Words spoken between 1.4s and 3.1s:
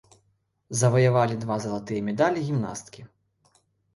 два залатыя медалі гімнасткі.